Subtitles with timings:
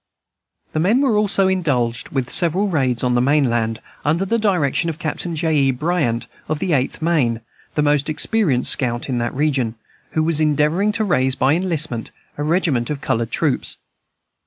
[0.73, 4.97] The men were also indulged with several raids on the mainland, under the direction of
[4.97, 5.55] Captain J.
[5.55, 5.69] E.
[5.69, 7.39] Bryant, of the Eighth Maine,
[7.75, 9.75] the most experienced scout in that region,
[10.13, 13.77] who was endeavoring to raise by enlistment a regiment of colored troops.